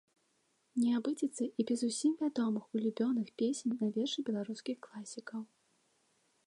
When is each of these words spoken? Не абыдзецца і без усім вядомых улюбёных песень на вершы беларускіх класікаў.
Не 0.83 0.89
абыдзецца 0.99 1.43
і 1.49 1.61
без 1.71 1.81
усім 1.89 2.13
вядомых 2.23 2.63
улюбёных 2.79 3.27
песень 3.43 3.77
на 3.83 3.87
вершы 3.99 4.19
беларускіх 4.31 4.77
класікаў. 4.89 5.41